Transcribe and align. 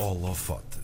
Holofote. 0.00 0.80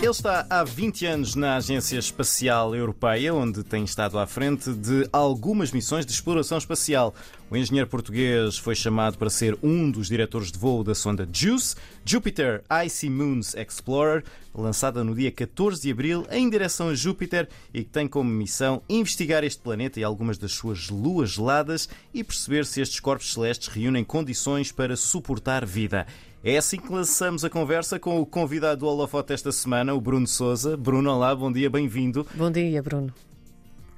Ele 0.00 0.10
está 0.10 0.46
há 0.48 0.62
20 0.62 1.06
anos 1.06 1.34
na 1.34 1.56
Agência 1.56 1.98
Espacial 1.98 2.76
Europeia, 2.76 3.34
onde 3.34 3.64
tem 3.64 3.82
estado 3.82 4.18
à 4.20 4.26
frente 4.26 4.72
de 4.72 5.08
algumas 5.12 5.72
missões 5.72 6.06
de 6.06 6.12
exploração 6.12 6.58
espacial. 6.58 7.12
O 7.50 7.56
engenheiro 7.56 7.88
português 7.90 8.56
foi 8.56 8.76
chamado 8.76 9.18
para 9.18 9.30
ser 9.30 9.58
um 9.62 9.90
dos 9.90 10.06
diretores 10.06 10.52
de 10.52 10.58
voo 10.58 10.84
da 10.84 10.94
sonda 10.94 11.28
JUICE, 11.32 11.74
Jupiter 12.04 12.62
Icy 12.84 13.10
Moons 13.10 13.54
Explorer, 13.54 14.22
lançada 14.54 15.02
no 15.02 15.14
dia 15.14 15.32
14 15.32 15.82
de 15.82 15.90
abril 15.90 16.26
em 16.30 16.48
direção 16.48 16.90
a 16.90 16.94
Júpiter 16.94 17.48
e 17.72 17.82
que 17.82 17.90
tem 17.90 18.06
como 18.06 18.30
missão 18.30 18.80
investigar 18.88 19.42
este 19.42 19.60
planeta 19.60 19.98
e 19.98 20.04
algumas 20.04 20.38
das 20.38 20.52
suas 20.52 20.88
luas 20.88 21.30
geladas 21.30 21.88
e 22.12 22.22
perceber 22.22 22.64
se 22.64 22.80
estes 22.80 23.00
corpos 23.00 23.32
celestes 23.32 23.68
reúnem 23.68 24.04
condições 24.04 24.70
para 24.70 24.96
suportar 24.96 25.66
vida. 25.66 26.06
É 26.46 26.58
assim 26.58 26.76
que 26.76 26.92
lançamos 26.92 27.42
a 27.42 27.48
conversa 27.48 27.98
com 27.98 28.20
o 28.20 28.26
convidado 28.26 28.80
do 28.80 28.86
Holofote 28.86 29.32
esta 29.32 29.50
semana, 29.50 29.94
o 29.94 30.00
Bruno 30.00 30.26
Souza. 30.26 30.76
Bruno, 30.76 31.10
olá, 31.10 31.34
bom 31.34 31.50
dia, 31.50 31.70
bem-vindo. 31.70 32.26
Bom 32.34 32.50
dia, 32.50 32.82
Bruno. 32.82 33.14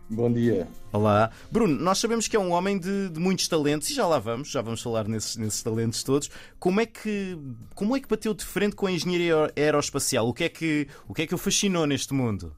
Bom 0.09 0.33
dia. 0.33 0.69
Olá. 0.93 1.33
Bruno, 1.51 1.75
nós 1.75 1.99
sabemos 1.99 2.29
que 2.29 2.37
é 2.37 2.39
um 2.39 2.53
homem 2.53 2.79
de, 2.79 3.09
de, 3.09 3.19
muitos 3.19 3.49
talentos 3.49 3.91
e 3.91 3.95
já 3.95 4.07
lá 4.07 4.21
vamos, 4.21 4.49
já 4.49 4.63
vamos 4.63 4.81
falar 4.81 5.09
nesses, 5.09 5.37
nesses, 5.37 5.61
talentos 5.61 6.05
todos. 6.05 6.31
Como 6.57 6.81
é, 6.81 6.87
que, 6.87 7.37
como 7.75 7.97
é 7.97 8.01
que 8.01 8.07
bateu 8.07 8.33
de 8.33 8.45
frente 8.45 8.77
com 8.77 8.87
a 8.87 8.93
engenharia 8.93 9.53
aeroespacial? 9.57 10.29
O 10.29 10.33
que 10.33 10.45
é 10.45 10.49
que, 10.49 10.87
o, 11.09 11.15
que 11.15 11.23
é 11.23 11.27
que 11.27 11.35
o 11.35 11.39
fascinou 11.39 11.85
neste 11.85 12.15
mundo? 12.15 12.55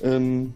Hum, 0.00 0.48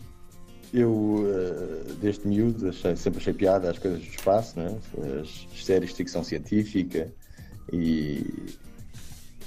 eu, 0.72 0.92
uh, 0.92 1.94
desde 2.00 2.28
miúdo, 2.28 2.68
achei, 2.68 2.94
sempre 2.94 3.18
achei 3.18 3.34
piada 3.34 3.68
às 3.68 3.76
coisas 3.76 3.98
do 3.98 4.06
espaço, 4.06 4.56
né? 4.56 4.78
as 5.20 5.64
séries 5.64 5.90
de 5.90 5.96
ficção 5.96 6.22
científica, 6.22 7.12
e, 7.72 8.54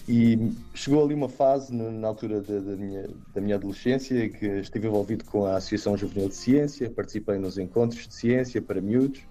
e 0.07 0.51
chegou 0.73 1.03
ali 1.03 1.13
uma 1.13 1.29
fase, 1.29 1.73
na 1.73 2.07
altura 2.07 2.41
da, 2.41 2.59
da, 2.59 2.75
minha, 2.75 3.09
da 3.33 3.41
minha 3.41 3.55
adolescência, 3.55 4.29
que 4.29 4.45
estive 4.45 4.87
envolvido 4.87 5.23
com 5.25 5.45
a 5.45 5.57
Associação 5.57 5.95
Juvenil 5.95 6.29
de 6.29 6.35
Ciência, 6.35 6.89
participei 6.89 7.37
nos 7.37 7.57
encontros 7.57 8.07
de 8.07 8.13
ciência 8.13 8.61
para 8.61 8.81
miúdos, 8.81 9.21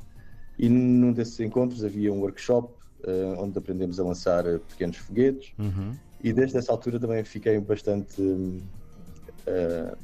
e 0.59 0.69
num 0.69 1.13
desses 1.13 1.39
encontros 1.41 1.85
havia 1.85 2.13
um 2.13 2.21
workshop 2.21 2.73
uh, 3.05 3.43
onde 3.43 3.59
aprendemos 3.59 3.99
a 4.01 4.05
lançar 4.05 4.45
pequenos 4.71 4.97
foguetes, 4.97 5.53
uhum. 5.59 5.93
e 6.23 6.33
desde 6.33 6.59
essa 6.59 6.73
altura 6.73 6.99
também 6.99 7.25
fiquei 7.25 7.59
bastante 7.61 8.23
uh, 8.23 9.97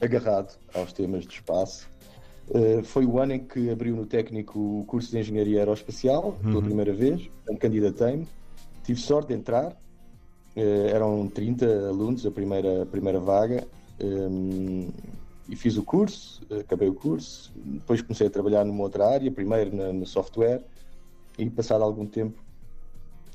agarrado 0.00 0.56
aos 0.74 0.92
temas 0.92 1.24
de 1.26 1.34
espaço. 1.34 1.88
Uh, 2.48 2.82
foi 2.84 3.04
o 3.04 3.18
ano 3.18 3.32
em 3.32 3.40
que 3.40 3.70
abriu 3.70 3.96
no 3.96 4.06
técnico 4.06 4.58
o 4.58 4.84
curso 4.86 5.10
de 5.10 5.18
Engenharia 5.18 5.60
Aeroespacial, 5.60 6.38
pela 6.40 6.54
uhum. 6.54 6.62
primeira 6.62 6.92
vez, 6.92 7.28
candidatei-me, 7.58 8.26
tive 8.84 9.00
sorte 9.00 9.28
de 9.28 9.34
entrar, 9.34 9.72
uh, 9.72 10.86
eram 10.88 11.28
30 11.28 11.88
alunos 11.88 12.24
a 12.24 12.30
primeira, 12.30 12.82
a 12.82 12.86
primeira 12.86 13.18
vaga, 13.18 13.66
um, 14.00 14.88
e 15.48 15.56
fiz 15.56 15.76
o 15.76 15.82
curso, 15.82 16.42
acabei 16.60 16.88
o 16.88 16.94
curso, 16.94 17.52
depois 17.56 18.00
comecei 18.00 18.26
a 18.26 18.30
trabalhar 18.30 18.64
numa 18.64 18.82
outra 18.82 19.08
área, 19.08 19.30
primeiro 19.30 19.74
na, 19.74 19.92
no 19.92 20.06
software, 20.06 20.62
e 21.38 21.50
passado 21.50 21.82
algum 21.82 22.06
tempo 22.06 22.46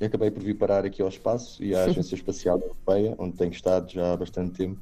acabei 0.04 0.30
por 0.30 0.42
vir 0.42 0.54
parar 0.54 0.84
aqui 0.84 1.02
ao 1.02 1.08
espaço 1.08 1.62
e 1.62 1.74
à 1.74 1.84
Agência 1.84 2.14
Espacial 2.14 2.58
Europeia, 2.58 3.14
onde 3.18 3.36
tenho 3.36 3.52
estado 3.52 3.90
já 3.90 4.12
há 4.12 4.16
bastante 4.16 4.56
tempo. 4.56 4.80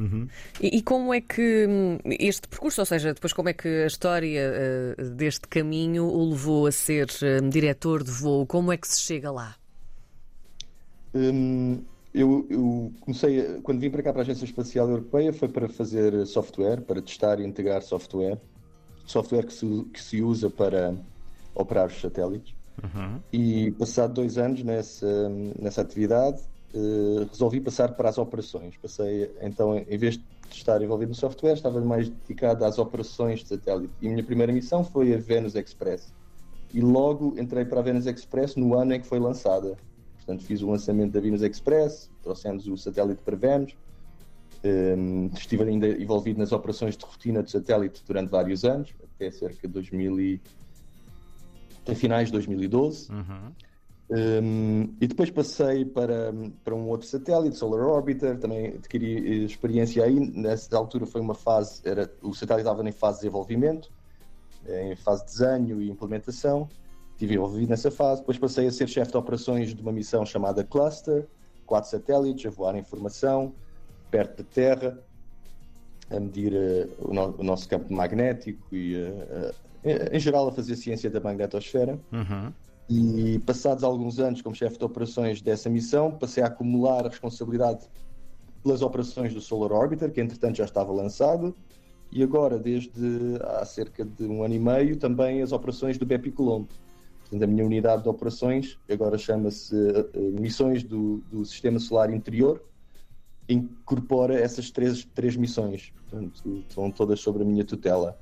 Uhum. 0.00 0.26
E, 0.60 0.78
e, 0.78 0.82
como 0.82 1.12
é 1.12 1.20
que 1.20 1.66
hum, 1.68 1.98
este 2.18 2.48
percurso, 2.48 2.80
ou 2.80 2.86
seja, 2.86 3.12
depois 3.12 3.34
como 3.34 3.50
é 3.50 3.52
que 3.52 3.68
a 3.68 3.86
história 3.86 4.50
uh, 4.98 5.10
deste 5.10 5.46
caminho 5.46 6.06
o 6.06 6.30
levou 6.30 6.66
a 6.66 6.72
ser 6.72 7.08
um, 7.42 7.50
diretor 7.50 8.02
de 8.02 8.10
voo? 8.10 8.46
Como 8.46 8.72
é 8.72 8.78
que 8.78 8.88
se 8.88 9.00
chega 9.00 9.30
lá? 9.30 9.54
Hum, 11.14 11.82
eu, 12.14 12.46
eu, 12.48 12.92
comecei, 13.00 13.60
quando 13.62 13.80
vim 13.80 13.90
para 13.90 14.02
cá 14.02 14.12
para 14.12 14.22
a 14.22 14.24
Agência 14.24 14.46
Espacial 14.46 14.88
Europeia, 14.88 15.32
foi 15.34 15.48
para 15.48 15.68
fazer 15.68 16.26
software, 16.26 16.80
para 16.80 17.02
testar 17.02 17.38
e 17.38 17.44
integrar 17.44 17.82
software, 17.82 18.38
software 19.04 19.44
que 19.44 19.52
se, 19.52 19.84
que 19.92 20.02
se 20.02 20.22
usa 20.22 20.48
para 20.48 20.94
operar 21.54 21.88
os 21.88 22.00
satélites. 22.00 22.54
Uhum. 22.82 23.20
E 23.30 23.70
passado 23.72 24.14
dois 24.14 24.38
anos 24.38 24.62
nessa, 24.62 25.28
nessa 25.58 25.82
atividade, 25.82 26.40
uh, 26.74 27.26
resolvi 27.30 27.60
passar 27.60 27.94
para 27.94 28.08
as 28.08 28.18
operações. 28.18 28.76
Passei, 28.76 29.30
então, 29.40 29.76
em 29.76 29.98
vez 29.98 30.16
de 30.16 30.24
estar 30.50 30.80
envolvido 30.82 31.10
no 31.10 31.14
software, 31.14 31.54
estava 31.54 31.80
mais 31.80 32.08
dedicado 32.08 32.64
às 32.64 32.78
operações 32.78 33.40
de 33.40 33.48
satélite. 33.48 33.92
E 34.00 34.08
a 34.08 34.10
minha 34.10 34.24
primeira 34.24 34.52
missão 34.52 34.84
foi 34.84 35.14
a 35.14 35.18
Venus 35.18 35.54
Express. 35.54 36.12
E 36.72 36.80
logo 36.80 37.34
entrei 37.38 37.64
para 37.64 37.80
a 37.80 37.82
Venus 37.82 38.06
Express 38.06 38.56
no 38.56 38.74
ano 38.74 38.94
em 38.94 39.00
que 39.00 39.06
foi 39.06 39.18
lançada. 39.18 39.76
Portanto, 40.16 40.44
fiz 40.44 40.62
o 40.62 40.70
lançamento 40.70 41.12
da 41.12 41.20
Venus 41.20 41.42
Express, 41.42 42.10
trouxemos 42.22 42.66
o 42.66 42.76
satélite 42.76 43.22
para 43.22 43.36
Venus. 43.36 43.74
Um, 44.62 44.68
ehm, 44.68 45.30
estive 45.34 45.62
ainda 45.64 45.88
envolvido 45.88 46.38
nas 46.38 46.52
operações 46.52 46.96
de 46.96 47.04
rotina 47.04 47.42
de 47.42 47.50
satélite 47.50 48.02
durante 48.06 48.28
vários 48.28 48.64
anos, 48.64 48.94
até 49.02 49.30
cerca 49.30 49.66
de 49.66 49.72
2000 49.72 50.20
e... 50.20 50.40
até 51.82 51.94
finais 51.94 52.26
de 52.26 52.32
2012. 52.32 53.10
Uhum. 53.10 53.52
Um, 54.10 54.92
e 55.00 55.06
depois 55.06 55.30
passei 55.30 55.84
para, 55.84 56.34
para 56.64 56.74
um 56.74 56.88
outro 56.88 57.06
satélite, 57.06 57.56
Solar 57.56 57.86
Orbiter, 57.86 58.36
também 58.38 58.66
adquiri 58.74 59.44
experiência 59.44 60.04
aí. 60.04 60.18
Nessa 60.18 60.76
altura 60.76 61.06
foi 61.06 61.20
uma 61.20 61.34
fase, 61.34 61.80
era, 61.84 62.10
o 62.20 62.34
satélite 62.34 62.66
estava 62.66 62.88
em 62.88 62.92
fase 62.92 63.18
de 63.18 63.20
desenvolvimento, 63.22 63.90
em 64.68 64.96
fase 64.96 65.24
de 65.24 65.30
desenho 65.30 65.80
e 65.80 65.88
implementação. 65.88 66.68
Estive 67.12 67.34
envolvido 67.34 67.68
nessa 67.68 67.90
fase. 67.90 68.20
Depois 68.22 68.38
passei 68.38 68.66
a 68.66 68.72
ser 68.72 68.88
chefe 68.88 69.12
de 69.12 69.16
operações 69.16 69.72
de 69.72 69.80
uma 69.80 69.92
missão 69.92 70.26
chamada 70.26 70.64
Cluster, 70.64 71.26
quatro 71.64 71.88
satélites 71.90 72.46
a 72.46 72.50
voar 72.50 72.74
em 72.74 72.82
formação, 72.82 73.52
perto 74.10 74.42
da 74.42 74.48
Terra, 74.50 74.98
a 76.10 76.18
medir 76.18 76.52
uh, 76.52 77.08
o, 77.08 77.14
no, 77.14 77.36
o, 77.38 77.44
nosso 77.44 77.68
campo 77.68 77.92
magnético 77.92 78.74
e, 78.74 78.96
uh, 78.96 79.50
uh, 79.50 79.54
em 80.10 80.18
geral, 80.18 80.48
a 80.48 80.52
fazer 80.52 80.74
ciência 80.74 81.08
da 81.08 81.20
magnetosfera. 81.20 81.96
Uhum. 82.10 82.52
E 82.90 83.38
passados 83.46 83.84
alguns 83.84 84.18
anos 84.18 84.42
como 84.42 84.52
chefe 84.52 84.76
de 84.76 84.84
operações 84.84 85.40
dessa 85.40 85.70
missão, 85.70 86.10
passei 86.10 86.42
a 86.42 86.48
acumular 86.48 87.06
a 87.06 87.08
responsabilidade 87.08 87.86
pelas 88.64 88.82
operações 88.82 89.32
do 89.32 89.40
Solar 89.40 89.70
Orbiter, 89.70 90.10
que 90.10 90.20
entretanto 90.20 90.56
já 90.56 90.64
estava 90.64 90.92
lançado, 90.92 91.54
e 92.10 92.20
agora, 92.20 92.58
desde 92.58 93.38
há 93.42 93.64
cerca 93.64 94.04
de 94.04 94.24
um 94.24 94.42
ano 94.42 94.54
e 94.54 94.58
meio, 94.58 94.96
também 94.96 95.40
as 95.40 95.52
operações 95.52 95.98
do 95.98 96.04
BEPI 96.04 96.32
Colombo. 96.32 96.68
Portanto, 97.20 97.44
a 97.44 97.46
minha 97.46 97.64
unidade 97.64 98.02
de 98.02 98.08
operações 98.08 98.76
agora 98.90 99.16
chama-se 99.16 99.72
uh, 99.72 100.40
Missões 100.40 100.82
do, 100.82 101.18
do, 101.30 101.44
Sistema 101.44 101.78
Solar 101.78 102.12
Interior, 102.12 102.60
incorpora 103.48 104.34
essas 104.34 104.72
três, 104.72 105.04
três 105.14 105.36
missões, 105.36 105.92
portanto, 105.92 106.64
estão 106.68 106.90
todas 106.90 107.20
sobre 107.20 107.44
a 107.44 107.46
minha 107.46 107.64
tutela. 107.64 108.18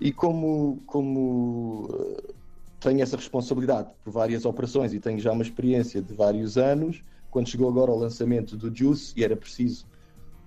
E 0.00 0.12
como, 0.12 0.82
como 0.86 1.84
uh, 1.84 2.37
tenho 2.80 3.02
essa 3.02 3.16
responsabilidade 3.16 3.88
por 4.04 4.12
várias 4.12 4.44
operações 4.44 4.94
e 4.94 5.00
tenho 5.00 5.18
já 5.18 5.32
uma 5.32 5.42
experiência 5.42 6.00
de 6.00 6.14
vários 6.14 6.56
anos. 6.56 7.02
Quando 7.30 7.48
chegou 7.48 7.68
agora 7.68 7.90
o 7.90 7.98
lançamento 7.98 8.56
do 8.56 8.74
Juice 8.74 9.12
e 9.16 9.24
era 9.24 9.36
preciso 9.36 9.86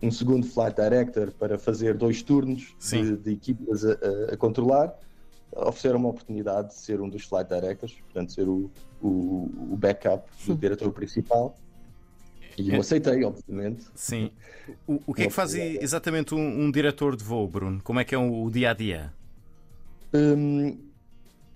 um 0.01 0.09
segundo 0.09 0.47
flight 0.47 0.75
director 0.81 1.31
para 1.31 1.57
fazer 1.57 1.95
dois 1.95 2.23
turnos 2.23 2.75
de, 2.79 3.17
de, 3.17 3.31
equipas 3.31 3.85
a, 3.85 3.93
a, 4.31 4.37
controlar, 4.37 4.97
ofereceram 5.55 5.99
uma 5.99 6.09
oportunidade 6.09 6.69
de 6.69 6.75
ser 6.75 6.99
um 6.99 7.07
dos 7.07 7.23
flight 7.23 7.47
directors, 7.49 7.93
portanto, 8.05 8.31
ser 8.31 8.47
o, 8.47 8.71
o, 9.01 9.51
o 9.71 9.77
backup 9.77 10.27
do 10.47 10.55
diretor 10.55 10.91
principal. 10.91 11.55
E 12.57 12.69
eu 12.69 12.75
é. 12.75 12.79
aceitei, 12.79 13.23
obviamente. 13.23 13.85
Sim. 13.93 14.31
O, 14.87 14.99
o 15.07 15.13
que 15.13 15.23
é 15.23 15.27
que 15.27 15.33
faz 15.33 15.53
exatamente 15.53 16.33
um, 16.33 16.63
um, 16.65 16.71
diretor 16.71 17.15
de 17.15 17.23
voo, 17.23 17.47
Bruno? 17.47 17.81
Como 17.83 17.99
é 17.99 18.03
que 18.03 18.15
é 18.15 18.17
o, 18.17 18.43
o 18.43 18.49
dia 18.49 18.71
a 18.71 18.73
dia? 18.73 19.13
Um, 20.13 20.90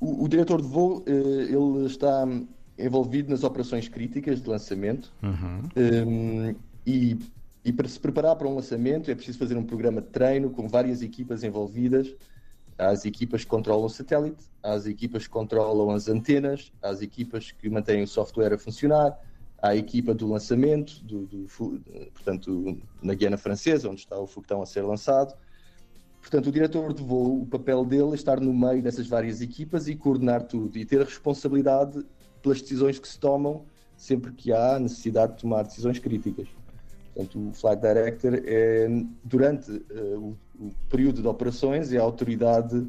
o, 0.05 0.23
o 0.23 0.27
diretor 0.27 0.61
de 0.61 0.67
voo 0.67 0.99
uh, 0.99 1.09
ele 1.09 1.85
está 1.87 2.27
envolvido 2.77 3.29
nas 3.29 3.43
operações 3.43 3.87
críticas 3.87 4.41
de 4.41 4.49
lançamento 4.49 5.11
uhum. 5.23 5.61
um, 5.75 6.55
e, 6.85 7.17
e, 7.63 7.73
para 7.73 7.87
se 7.87 7.99
preparar 7.99 8.35
para 8.35 8.47
um 8.47 8.55
lançamento 8.55 9.09
é 9.09 9.15
preciso 9.15 9.39
fazer 9.39 9.57
um 9.57 9.63
programa 9.63 10.01
de 10.01 10.07
treino 10.07 10.49
com 10.49 10.67
várias 10.67 11.01
equipas 11.01 11.43
envolvidas. 11.43 12.13
Há 12.77 12.89
as 12.89 13.05
equipas 13.05 13.45
que 13.45 13.49
controlam 13.49 13.85
o 13.85 13.89
satélite, 13.89 14.43
há 14.61 14.73
as 14.73 14.85
equipas 14.85 15.23
que 15.23 15.29
controlam 15.29 15.91
as 15.91 16.09
antenas, 16.09 16.73
há 16.83 16.89
as 16.89 17.01
equipas 17.01 17.51
que 17.51 17.69
mantêm 17.69 18.03
o 18.03 18.07
software 18.07 18.53
a 18.53 18.57
funcionar, 18.57 19.17
há 19.61 19.69
a 19.69 19.75
equipa 19.77 20.13
do 20.13 20.27
lançamento, 20.27 21.01
do, 21.01 21.25
do, 21.25 21.47
portanto, 22.13 22.77
na 23.01 23.13
Guiana 23.13 23.37
Francesa, 23.37 23.89
onde 23.89 24.01
está 24.01 24.19
o 24.19 24.27
foguetão 24.27 24.61
a 24.61 24.65
ser 24.65 24.81
lançado, 24.81 25.33
Portanto, 26.25 26.47
o 26.47 26.51
diretor 26.51 26.91
de 26.91 27.03
voo, 27.03 27.43
o 27.43 27.45
papel 27.45 27.85
dele 27.85 28.13
é 28.13 28.15
estar 28.15 28.39
no 28.39 28.51
meio 28.51 28.81
dessas 28.81 29.07
várias 29.07 29.41
equipas 29.41 29.87
e 29.87 29.95
coordenar 29.95 30.41
tudo 30.41 30.75
e 30.75 30.83
ter 30.83 30.99
a 30.99 31.03
responsabilidade 31.03 32.03
pelas 32.41 32.63
decisões 32.63 32.97
que 32.97 33.07
se 33.07 33.19
tomam 33.19 33.63
sempre 33.95 34.31
que 34.31 34.51
há 34.51 34.79
necessidade 34.79 35.33
de 35.33 35.41
tomar 35.41 35.61
decisões 35.61 35.99
críticas. 35.99 36.47
Portanto, 37.13 37.49
o 37.49 37.53
Flight 37.53 37.79
Director 37.79 38.41
é, 38.43 38.87
durante 39.23 39.71
uh, 39.71 40.35
o, 40.59 40.65
o, 40.65 40.71
período 40.89 41.21
de 41.21 41.27
operações, 41.27 41.93
é 41.93 41.99
a 41.99 42.01
autoridade 42.01 42.87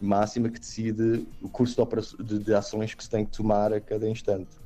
máxima 0.00 0.48
que 0.48 0.60
decide 0.60 1.26
o 1.42 1.48
curso 1.48 1.74
de, 1.84 2.24
de, 2.24 2.38
de 2.38 2.54
ações 2.54 2.94
que 2.94 3.02
se 3.02 3.10
tem 3.10 3.24
que 3.24 3.36
tomar 3.36 3.72
a 3.72 3.80
cada 3.80 4.08
instante. 4.08 4.59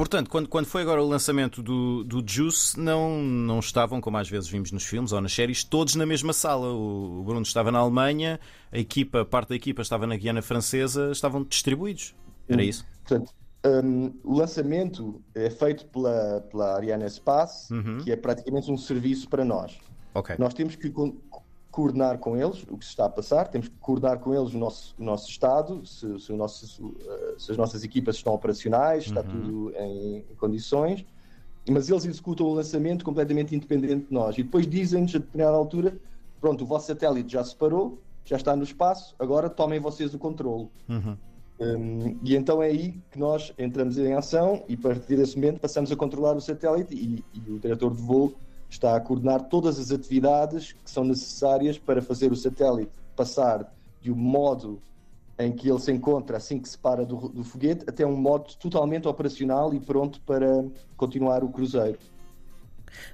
Portanto, 0.00 0.30
quando, 0.30 0.48
quando 0.48 0.64
foi 0.64 0.80
agora 0.80 1.02
o 1.02 1.06
lançamento 1.06 1.62
do, 1.62 2.02
do 2.04 2.24
Juice, 2.26 2.80
não, 2.80 3.18
não 3.18 3.58
estavam, 3.58 4.00
como 4.00 4.16
às 4.16 4.30
vezes 4.30 4.48
vimos 4.48 4.72
nos 4.72 4.82
filmes 4.82 5.12
ou 5.12 5.20
nas 5.20 5.30
séries, 5.30 5.62
todos 5.62 5.94
na 5.94 6.06
mesma 6.06 6.32
sala. 6.32 6.72
O, 6.72 7.20
o 7.20 7.22
Bruno 7.22 7.42
estava 7.42 7.70
na 7.70 7.80
Alemanha, 7.80 8.40
a 8.72 8.78
equipa, 8.78 9.26
parte 9.26 9.50
da 9.50 9.56
equipa 9.56 9.82
estava 9.82 10.06
na 10.06 10.16
Guiana 10.16 10.40
Francesa, 10.40 11.10
estavam 11.12 11.44
distribuídos. 11.44 12.14
Era 12.48 12.62
isso? 12.62 12.86
Portanto, 13.06 13.30
um, 13.84 14.10
o 14.24 14.38
lançamento 14.38 15.20
é 15.34 15.50
feito 15.50 15.84
pela, 15.88 16.46
pela 16.50 16.76
Ariane 16.76 17.04
Espace, 17.04 17.70
uhum. 17.70 17.98
que 17.98 18.10
é 18.10 18.16
praticamente 18.16 18.72
um 18.72 18.78
serviço 18.78 19.28
para 19.28 19.44
nós. 19.44 19.76
Okay. 20.14 20.36
Nós 20.38 20.54
temos 20.54 20.76
que 20.76 20.90
coordenar 21.70 22.18
com 22.18 22.36
eles 22.36 22.64
o 22.68 22.76
que 22.76 22.84
se 22.84 22.90
está 22.90 23.06
a 23.06 23.08
passar, 23.08 23.48
temos 23.48 23.68
que 23.68 23.74
coordenar 23.76 24.18
com 24.18 24.34
eles 24.34 24.52
o 24.52 24.58
nosso, 24.58 24.94
o 24.98 25.04
nosso 25.04 25.28
estado, 25.28 25.84
se, 25.86 26.18
se, 26.18 26.32
nosso, 26.32 26.94
eh, 27.06 27.34
se 27.38 27.52
as 27.52 27.56
nossas 27.56 27.84
equipas 27.84 28.16
estão 28.16 28.34
operacionais, 28.34 29.04
está 29.04 29.20
uhum. 29.20 29.26
tudo 29.28 29.72
em, 29.76 30.24
em, 30.30 30.34
condições, 30.36 31.04
mas 31.68 31.88
eles 31.88 32.04
executam 32.04 32.46
o 32.46 32.54
lançamento 32.54 33.04
completamente 33.04 33.54
independente 33.54 34.06
de 34.06 34.12
nós 34.12 34.36
e 34.36 34.42
depois 34.42 34.66
dizem-nos 34.66 35.14
a 35.14 35.18
determinada 35.18 35.56
altura: 35.56 35.96
pronto, 36.40 36.64
o 36.64 36.66
vosso 36.66 36.88
satélite 36.88 37.32
já 37.32 37.44
se 37.44 37.54
parou, 37.54 38.00
já 38.24 38.36
está 38.36 38.56
no 38.56 38.64
espaço, 38.64 39.14
agora 39.18 39.48
tomem 39.48 39.78
vocês 39.78 40.12
o 40.12 40.18
controle. 40.18 40.68
Uhum. 40.88 41.16
Um, 41.60 42.18
e 42.24 42.34
então 42.34 42.62
é 42.62 42.68
aí 42.68 42.98
que 43.10 43.18
nós 43.18 43.52
entramos 43.58 43.98
em 43.98 44.14
ação 44.14 44.64
e 44.66 44.74
a 44.74 44.78
partir 44.78 45.16
desse 45.16 45.36
momento 45.36 45.60
passamos 45.60 45.92
a 45.92 45.96
controlar 45.96 46.34
o 46.34 46.40
satélite 46.40 46.94
e, 46.94 47.22
e 47.34 47.50
o 47.50 47.58
diretor 47.58 47.94
de 47.94 48.00
voo 48.00 48.34
está 48.70 48.96
a 48.96 49.00
coordenar 49.00 49.48
todas 49.48 49.78
as 49.78 49.90
atividades 49.90 50.72
que 50.72 50.90
são 50.90 51.04
necessárias 51.04 51.78
para 51.78 52.00
fazer 52.00 52.30
o 52.32 52.36
satélite 52.36 52.92
passar 53.16 53.70
de 54.00 54.10
um 54.10 54.16
modo 54.16 54.80
em 55.38 55.52
que 55.52 55.68
ele 55.68 55.78
se 55.78 55.90
encontra 55.90 56.36
assim 56.36 56.58
que 56.60 56.68
se 56.68 56.78
para 56.78 57.04
do, 57.04 57.28
do 57.28 57.42
foguete 57.42 57.84
até 57.88 58.06
um 58.06 58.16
modo 58.16 58.54
totalmente 58.56 59.08
operacional 59.08 59.74
e 59.74 59.80
pronto 59.80 60.20
para 60.22 60.64
continuar 60.96 61.42
o 61.42 61.48
cruzeiro. 61.48 61.98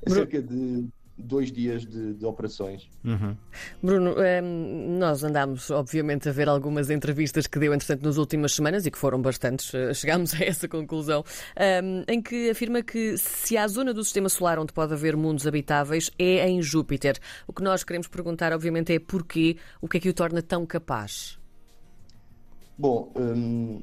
É 0.04 0.10
cerca 0.10 0.42
de 0.42 0.88
dois 1.18 1.50
dias 1.50 1.86
de, 1.86 2.14
de 2.14 2.24
operações. 2.26 2.88
Uhum. 3.04 3.36
Bruno, 3.82 4.14
um, 4.14 4.22
ehm, 4.22 4.98
nós 4.98 5.24
andámos, 5.24 5.70
obviamente, 5.70 6.28
a 6.28 6.32
ver 6.32 6.48
algumas 6.48 6.90
entrevistas 6.90 7.46
que 7.46 7.58
deu, 7.58 7.72
entretanto, 7.72 8.02
nas 8.02 8.16
últimas 8.16 8.54
semanas 8.54 8.86
e 8.86 8.90
que 8.90 8.98
foram 8.98 9.20
bastantes, 9.20 9.72
eh, 9.74 9.94
chegámos 9.94 10.34
a 10.40 10.44
essa 10.44 10.68
conclusão, 10.68 11.20
um, 11.20 11.62
ehm, 11.62 12.04
em 12.08 12.20
que 12.20 12.50
afirma 12.50 12.82
que 12.82 13.16
se 13.16 13.56
há 13.56 13.66
zona 13.66 13.94
do 13.94 14.04
sistema 14.04 14.28
solar 14.28 14.58
onde 14.58 14.72
pode 14.72 14.92
haver 14.92 15.16
mundos 15.16 15.46
habitáveis 15.46 16.10
é 16.18 16.48
em 16.48 16.60
Júpiter. 16.60 17.18
O 17.46 17.52
que 17.52 17.62
nós 17.62 17.82
queremos 17.82 18.08
perguntar, 18.08 18.52
obviamente, 18.52 18.92
é 18.92 18.98
porquê, 18.98 19.56
o 19.80 19.88
que 19.88 19.96
é 19.96 20.00
que 20.00 20.08
o 20.08 20.14
torna 20.14 20.42
tão 20.42 20.66
capaz? 20.66 21.38
Bom, 22.78 23.10
hum, 23.16 23.80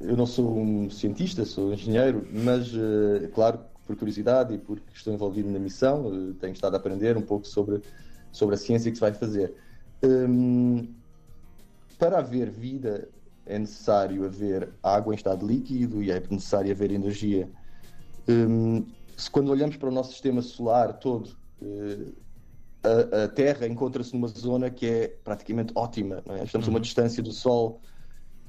eu 0.00 0.16
não 0.16 0.26
sou 0.26 0.56
um 0.56 0.88
cientista, 0.88 1.44
sou 1.44 1.72
engenheiro, 1.72 2.26
mas, 2.32 2.72
uh, 2.72 3.28
claro, 3.34 3.58
por 3.88 3.96
curiosidade 3.96 4.54
e 4.54 4.58
porque 4.58 4.84
estou 4.92 5.14
envolvido 5.14 5.50
na 5.50 5.58
missão, 5.58 6.06
uh, 6.06 6.34
tenho 6.34 6.52
estado 6.52 6.74
a 6.74 6.76
aprender 6.76 7.16
um 7.16 7.22
pouco 7.22 7.48
sobre, 7.48 7.80
sobre 8.30 8.54
a 8.54 8.58
ciência 8.58 8.90
que 8.90 8.98
se 8.98 9.00
vai 9.00 9.14
fazer. 9.14 9.54
Um, 10.02 10.94
para 11.98 12.18
haver 12.18 12.50
vida 12.50 13.08
é 13.46 13.58
necessário 13.58 14.26
haver 14.26 14.68
água 14.82 15.14
em 15.14 15.16
estado 15.16 15.46
líquido 15.46 16.02
e 16.02 16.10
é 16.10 16.22
necessário 16.30 16.70
haver 16.70 16.92
energia. 16.92 17.48
Um, 18.28 18.86
se 19.16 19.30
quando 19.30 19.48
olhamos 19.48 19.78
para 19.78 19.88
o 19.88 19.92
nosso 19.92 20.12
sistema 20.12 20.42
solar 20.42 20.98
todo, 20.98 21.34
uh, 21.62 22.12
a, 22.84 23.24
a 23.24 23.28
Terra 23.28 23.66
encontra-se 23.66 24.12
numa 24.12 24.28
zona 24.28 24.68
que 24.68 24.86
é 24.86 25.08
praticamente 25.24 25.72
ótima. 25.74 26.22
É? 26.28 26.44
Estamos 26.44 26.66
uhum. 26.68 26.74
a 26.74 26.76
uma 26.76 26.80
distância 26.80 27.22
do 27.22 27.32
Sol 27.32 27.80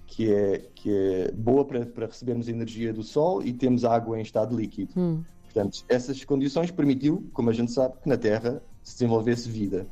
que 0.09 0.33
é, 0.33 0.57
que 0.73 0.91
é 0.91 1.31
boa 1.31 1.63
para, 1.63 1.85
para 1.85 2.07
recebermos 2.07 2.49
energia 2.49 2.91
do 2.91 3.03
Sol 3.03 3.43
e 3.43 3.53
temos 3.53 3.85
água 3.85 4.19
em 4.19 4.23
estado 4.23 4.55
líquido. 4.55 4.91
Uhum. 4.97 5.23
Portanto, 5.43 5.85
essas 5.87 6.23
condições 6.25 6.71
permitiu, 6.71 7.29
como 7.31 7.49
a 7.49 7.53
gente 7.53 7.71
sabe, 7.71 7.95
que 8.01 8.09
na 8.09 8.17
Terra 8.17 8.61
se 8.83 8.93
desenvolvesse 8.93 9.49
vida. 9.49 9.87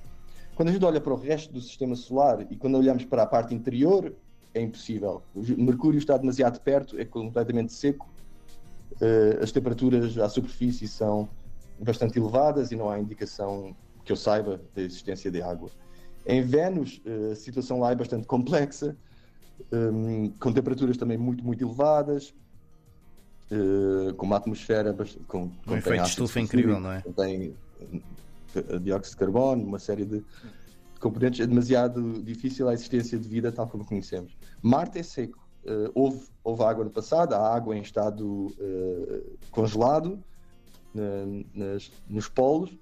Quando 0.56 0.70
a 0.70 0.72
gente 0.72 0.84
olha 0.84 1.00
para 1.00 1.14
o 1.14 1.16
resto 1.16 1.54
do 1.54 1.62
sistema 1.62 1.96
solar 1.96 2.46
e 2.50 2.56
quando 2.56 2.76
olhamos 2.78 3.06
para 3.06 3.24
a 3.24 3.26
parte 3.28 3.54
interior, 3.54 4.14
é 4.54 4.62
impossível. 4.62 5.22
O 5.36 5.62
Mercúrio 5.62 6.00
está 6.00 6.18
demasiado 6.18 6.60
perto, 6.62 7.00
é 7.00 7.06
completamente 7.06 7.72
seco, 7.74 8.10
uh, 8.94 9.44
as 9.44 9.52
temperaturas 9.52 10.18
à 10.18 10.28
superfície 10.28 10.88
são 10.88 11.30
bastante 11.80 12.18
elevadas 12.18 12.72
e 12.72 12.76
não 12.76 12.90
há 12.90 13.00
indicação 13.00 13.76
que 14.04 14.12
eu 14.12 14.16
saiba 14.16 14.60
da 14.76 14.82
existência 14.82 15.30
de 15.30 15.44
água. 15.44 15.70
Em 16.26 16.42
Vênus, 16.42 17.02
eh, 17.06 17.32
a 17.32 17.36
situação 17.36 17.80
lá 17.80 17.92
é 17.92 17.96
bastante 17.96 18.26
complexa, 18.26 18.98
ehm, 19.72 20.30
com 20.40 20.52
temperaturas 20.52 20.98
também 20.98 21.18
muito, 21.18 21.44
muito 21.44 21.64
elevadas, 21.64 22.34
eh, 23.50 24.14
com 24.14 24.26
uma 24.26 24.38
atmosfera 24.38 24.96
com, 25.28 25.50
um 25.68 25.76
efeito 25.76 26.04
de 26.04 26.10
estufa 26.10 26.40
incrível, 26.40 26.80
não 26.80 26.92
é? 26.92 27.02
Tem 27.16 27.56
eh, 28.56 28.80
dióxido 28.80 29.14
de 29.14 29.18
carbono, 29.18 29.64
uma 29.64 29.80
série 29.80 30.06
de 30.06 30.24
componentes. 31.00 31.40
É 31.40 31.48
demasiado 31.48 32.22
difícil 32.24 32.68
a 32.68 32.74
existência 32.74 33.18
de 33.18 33.28
vida 33.28 33.52
tal 33.52 33.68
como 33.68 33.86
conhecemos. 33.86 34.38
Marte 34.62 35.00
é 35.00 35.04
seco. 35.04 35.48
houve, 35.94 36.26
houve 36.44 36.64
água 36.64 36.84
no 36.84 36.90
passado, 36.90 37.34
há 37.34 37.56
água 37.56 37.76
em 37.76 37.82
estado 37.82 38.48
congelado 39.52 40.22
nas, 41.54 41.92
nos 42.10 42.28
polos, 42.28 42.78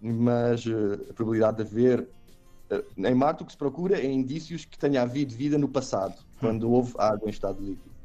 mas 0.00 0.64
uh, 0.66 1.06
a 1.10 1.12
probabilidade 1.12 1.56
de 1.58 1.62
haver. 1.62 2.08
Em 2.98 3.14
Marte, 3.14 3.42
o 3.42 3.46
que 3.46 3.52
se 3.52 3.58
procura 3.58 3.98
é 3.98 4.06
indícios 4.06 4.64
que 4.64 4.78
tenha 4.78 5.02
havido 5.02 5.34
vida 5.34 5.56
no 5.56 5.68
passado, 5.68 6.14
quando 6.38 6.70
houve 6.70 6.94
água 6.98 7.28
em 7.28 7.30
estado 7.30 7.60
líquido. 7.60 7.98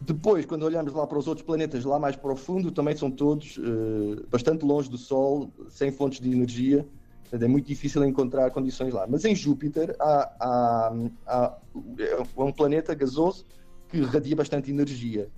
Depois, 0.00 0.46
quando 0.46 0.62
olhamos 0.62 0.94
lá 0.94 1.06
para 1.06 1.18
os 1.18 1.28
outros 1.28 1.44
planetas, 1.44 1.84
lá 1.84 1.98
mais 1.98 2.16
profundo, 2.16 2.70
também 2.70 2.96
são 2.96 3.10
todos 3.10 3.58
uh, 3.58 4.26
bastante 4.30 4.64
longe 4.64 4.88
do 4.88 4.96
Sol, 4.96 5.52
sem 5.68 5.90
fontes 5.92 6.20
de 6.20 6.32
energia. 6.32 6.86
É 7.32 7.46
muito 7.46 7.66
difícil 7.66 8.04
encontrar 8.04 8.50
condições 8.50 8.94
lá. 8.94 9.06
Mas 9.06 9.24
em 9.24 9.36
Júpiter 9.36 9.94
há, 10.00 10.32
há, 10.40 10.92
há 11.26 11.58
é 11.98 12.42
um 12.42 12.50
planeta 12.50 12.94
gasoso 12.94 13.44
que 13.88 14.00
radia 14.00 14.34
bastante 14.34 14.70
energia. 14.70 15.28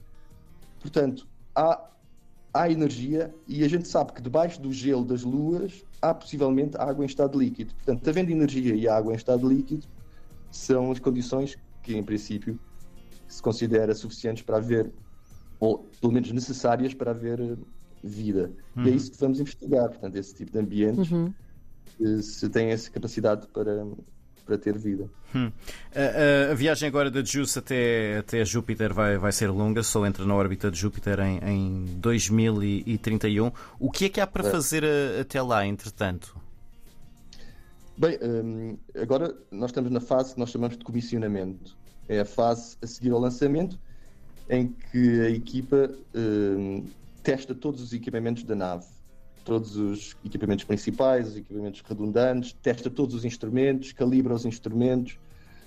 Portanto, 0.81 1.27
há 1.55 1.91
há 2.53 2.71
energia 2.71 3.35
e 3.47 3.65
a 3.65 3.69
gente 3.69 3.89
sabe 3.89 4.13
que 4.13 4.21
debaixo 4.21 4.61
do 4.61 4.73
gelo 4.73 5.05
das 5.05 5.23
luas 5.23 5.85
há 6.01 6.13
possivelmente 6.13 6.77
água 6.77 7.05
em 7.05 7.07
estado 7.07 7.39
líquido. 7.39 7.75
Portanto, 7.75 8.09
havendo 8.09 8.31
energia 8.31 8.75
e 8.75 8.89
água 8.89 9.13
em 9.13 9.17
estado 9.17 9.49
líquido, 9.49 9.87
são 10.51 10.91
as 10.91 10.99
condições 10.99 11.57
que, 11.83 11.97
em 11.97 12.03
princípio, 12.03 12.59
se 13.27 13.43
considera 13.43 13.95
suficientes 13.95 14.43
para 14.43 14.59
haver, 14.59 14.93
ou 15.59 15.89
pelo 16.01 16.13
menos 16.13 16.31
necessárias 16.33 16.93
para 16.93 17.13
haver 17.13 17.41
eh, 17.41 17.57
vida. 18.05 18.53
Uhum. 18.77 18.85
E 18.85 18.89
é 18.89 18.91
uhum. 18.91 18.97
isso 18.97 19.11
que 19.13 19.19
vamos 19.19 19.41
investigar, 19.41 19.89
portanto, 19.89 20.17
esse 20.17 20.35
tipo 20.35 20.53
de 20.53 20.59
ambientes, 20.59 21.11
uhum. 21.11 21.33
se 22.21 22.49
tem 22.51 22.69
essa 22.69 22.91
capacidade 22.91 23.47
para, 23.49 23.87
para 24.45 24.59
ter 24.59 24.77
vida. 24.77 25.09
Hum. 25.35 25.51
A, 25.95 26.49
a, 26.49 26.53
a, 26.53 26.55
viagem 26.55 26.89
agora 26.89 27.11
da 27.11 27.25
JUICE 27.25 27.59
até, 27.59 28.19
até 28.19 28.45
Júpiter 28.45 28.93
vai, 28.93 29.17
vai 29.17 29.33
ser 29.33 29.49
longa, 29.49 29.83
só 29.83 30.05
entra 30.07 30.25
na 30.25 30.35
órbita 30.35 30.71
de 30.71 30.79
Júpiter 30.79 31.21
em, 31.21 31.39
em 31.39 31.85
2031. 31.99 33.51
O 33.79 33.91
que 33.91 34.07
é 34.07 34.09
que 34.09 34.21
há 34.21 34.27
para 34.27 34.47
é. 34.47 34.51
fazer 34.51 34.85
a, 34.85 35.21
até 35.21 35.41
lá, 35.41 35.67
entretanto? 35.67 36.37
Bem, 37.97 38.19
um, 38.23 38.77
agora 39.01 39.35
nós 39.51 39.71
estamos 39.71 39.91
na 39.91 40.01
fase 40.01 40.35
que 40.35 40.41
nós 40.41 40.51
chamamos 40.51 40.77
de 40.77 40.85
comissionamento. 40.85 41.77
É 42.09 42.21
a 42.21 42.25
fase 42.25 42.77
a 42.83 42.87
seguir 42.87 43.11
ao 43.13 43.21
lançamento, 43.21 43.79
em 44.49 44.69
que 44.91 45.21
a 45.21 45.31
equipa 45.31 45.91
um, 46.15 46.85
testa 47.23 47.55
todos 47.55 47.81
os 47.81 47.93
equipamentos 47.93 48.43
da 48.45 48.55
nave 48.55 48.87
todos 49.43 49.77
os 49.77 50.17
equipamentos 50.25 50.65
principais, 50.65 51.29
os 51.29 51.37
equipamentos 51.37 51.83
redundantes, 51.83 52.53
testa 52.63 52.91
todos 52.91 53.15
os 53.15 53.25
instrumentos, 53.25 53.93
calibra 53.93 54.35
os 54.35 54.45
instrumentos, 54.45 55.19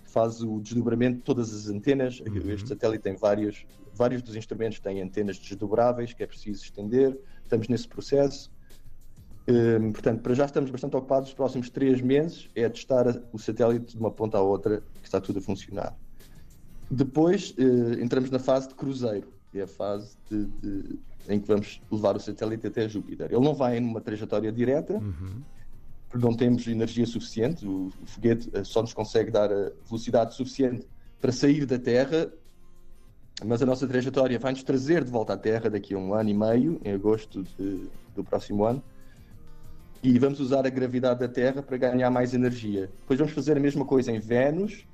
faz 0.06 0.42
o 0.42 0.60
desdobramento 0.60 1.18
de 1.18 1.24
todas 1.24 1.54
as 1.54 1.68
antenas. 1.68 2.22
Uhum. 2.22 2.52
Este 2.52 2.70
satélite 2.70 3.04
tem 3.04 3.16
vários, 3.16 3.66
vários 3.94 4.22
dos 4.22 4.36
instrumentos 4.36 4.80
têm 4.80 5.02
antenas 5.02 5.38
desdobráveis 5.38 6.14
que 6.14 6.24
é 6.24 6.28
preciso 6.28 6.64
estender. 6.64 7.20
Estamos 7.44 7.68
nesse 7.68 7.88
processo. 7.88 8.52
Um, 9.48 9.92
portanto, 9.92 10.22
para 10.22 10.34
já 10.34 10.46
estamos 10.46 10.72
bastante 10.72 10.96
ocupados. 10.96 11.30
Os 11.30 11.36
próximos 11.36 11.70
três 11.70 12.02
meses 12.02 12.50
é 12.56 12.68
testar 12.70 13.22
o 13.32 13.38
satélite 13.38 13.94
de 13.94 14.00
uma 14.00 14.10
ponta 14.10 14.38
à 14.38 14.42
outra, 14.42 14.82
que 15.02 15.06
está 15.06 15.22
tudo 15.22 15.40
a 15.40 15.42
funcionar. 15.42 15.96
Depois 16.90 17.54
uh, 17.58 18.02
entramos 18.02 18.30
na 18.30 18.40
fase 18.40 18.70
de 18.70 18.76
cruzeiro, 18.76 19.28
que 19.56 19.62
é 19.62 19.64
a 19.64 19.68
fase 19.68 20.18
de, 20.30 20.46
de 20.62 21.00
em 21.30 21.40
que 21.40 21.48
vamos 21.48 21.82
levar 21.90 22.14
o 22.18 22.20
satélite 22.20 22.68
até 22.68 22.90
Júpiter. 22.90 23.32
Ele 23.32 23.40
não 23.40 23.54
vai 23.54 23.80
numa 23.80 24.02
trajetória 24.02 24.52
direta, 24.52 24.96
uhum. 24.96 25.42
porque 26.10 26.26
não 26.26 26.36
temos 26.36 26.68
energia 26.68 27.06
suficiente. 27.06 27.66
O, 27.66 27.88
o 27.88 28.06
foguete 28.06 28.50
eh, 28.54 28.66
só 28.66 28.82
nos 28.82 28.94
consegue 28.94 29.32
dar 29.32 29.50
a 29.50 29.72
velocidade 29.88 30.36
suficiente 30.36 30.86
para 31.22 31.32
sair 31.32 31.66
da 31.66 31.80
Terra, 31.80 32.30
mas 33.46 33.62
a 33.62 33.66
nossa 33.66 33.88
trajetória 33.88 34.38
vai 34.38 34.52
nos 34.52 34.62
trazer 34.62 35.06
de 35.06 35.10
volta 35.10 35.34
à 35.34 35.38
Terra 35.38 35.70
daqui 35.70 35.94
a 35.94 35.98
um 35.98 36.14
ano 36.14 36.30
e 36.30 36.34
meio, 36.34 36.82
em 36.84 36.92
agosto 36.92 37.42
de, 37.58 37.88
do 38.14 38.26
próximo 38.26 38.66
ano. 38.66 38.84
E 40.04 40.20
vamos 40.20 40.42
usar 40.42 40.66
a 40.68 40.70
gravidade 40.70 41.22
da 41.22 41.30
Terra 41.30 41.64
para 41.64 41.78
ganhar 41.78 42.12
mais 42.12 42.34
energia. 42.34 42.90
Depois 43.00 43.18
vamos 43.18 43.34
fazer 43.34 43.56
a 43.56 43.60
mesma 43.62 43.86
coisa 43.86 44.12
em 44.12 44.20
Vênus 44.20 44.86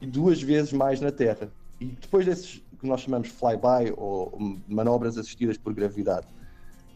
e 0.00 0.06
duas 0.06 0.40
vezes 0.40 0.72
mais 0.72 1.00
na 1.00 1.10
Terra. 1.10 1.50
E 1.80 1.86
depois 1.86 2.24
desses 2.24 2.62
que 2.84 2.88
nós 2.88 3.00
chamamos 3.00 3.28
flyby 3.28 3.94
ou 3.96 4.38
manobras 4.68 5.16
assistidas 5.16 5.56
por 5.56 5.72
gravidade. 5.72 6.26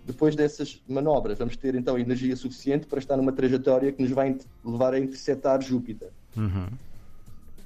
Depois 0.05 0.37
dessas 0.37 0.83
manobras, 0.87 1.39
vamos 1.39 1.57
ter 1.57 1.75
então 1.75 1.99
energia 1.99 2.37
suficiente 2.37 2.87
para 2.87 2.99
estar 2.99 3.17
numa 3.17 3.33
trajetória 3.33 3.91
que 3.91 4.03
nos 4.03 4.13
vai 4.13 4.37
levar 4.65 4.93
a 4.93 4.99
interceptar 4.99 5.63
Júpiter. 5.63 6.11
Uhum. 6.37 6.69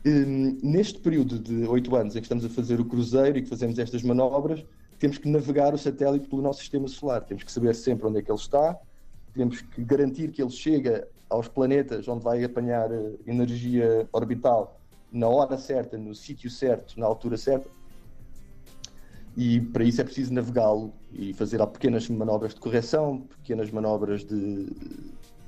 Um, 0.04 0.58
neste 0.62 0.98
período 1.00 1.38
de 1.38 1.64
oito 1.66 1.94
anos 1.94 2.14
em 2.16 2.20
que 2.20 2.24
estamos 2.24 2.44
a 2.44 2.48
fazer 2.48 2.80
o 2.80 2.84
cruzeiro 2.84 3.38
e 3.38 3.42
que 3.42 3.48
fazemos 3.48 3.78
estas 3.78 4.02
manobras, 4.02 4.64
temos 4.98 5.18
que 5.18 5.28
navegar 5.28 5.74
o 5.74 5.78
satélite 5.78 6.28
pelo 6.28 6.42
nosso 6.42 6.60
sistema 6.60 6.86
solar. 6.86 7.22
Temos 7.22 7.42
que 7.42 7.50
saber 7.50 7.74
sempre 7.74 8.06
onde 8.06 8.18
é 8.18 8.22
que 8.22 8.30
ele 8.30 8.38
está, 8.38 8.76
temos 9.34 9.60
que 9.60 9.82
garantir 9.84 10.30
que 10.30 10.40
ele 10.40 10.50
chega 10.50 11.08
aos 11.28 11.48
planetas 11.48 12.06
onde 12.06 12.22
vai 12.22 12.42
apanhar 12.44 12.90
eh, 12.92 13.14
energia 13.26 14.08
orbital 14.12 14.78
na 15.12 15.28
hora 15.28 15.56
certa, 15.58 15.96
no 15.98 16.14
sítio 16.14 16.50
certo, 16.50 16.98
na 16.98 17.06
altura 17.06 17.36
certa. 17.36 17.68
E 19.36 19.60
para 19.60 19.84
isso 19.84 20.00
é 20.00 20.04
preciso 20.04 20.32
navegá-lo 20.32 20.92
e 21.12 21.32
fazer 21.32 21.64
pequenas 21.68 22.08
manobras 22.08 22.54
de 22.54 22.60
correção, 22.60 23.26
pequenas 23.42 23.70
manobras 23.70 24.24
de 24.24 24.66